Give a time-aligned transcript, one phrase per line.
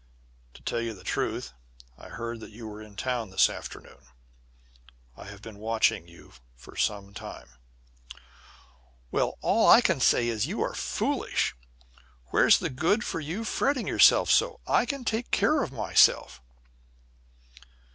[0.55, 1.53] To tell you the truth,
[1.95, 3.99] I heard that you were in town this afternoon.
[5.15, 7.49] I have been watching for you for some time."
[9.11, 11.55] "Well, all I can say is you are foolish.
[12.31, 14.59] Where's the good for you fretting yourself so?
[14.65, 16.41] I can take care of myself."